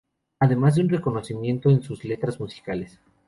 Además 0.39 0.73
de 0.73 0.81
un 0.81 0.89
reconocimiento 0.89 1.69
en 1.69 1.83
sus 1.83 2.03
letras 2.05 2.39
musicales. 2.39 2.99